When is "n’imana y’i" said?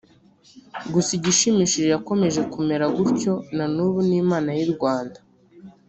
4.09-4.67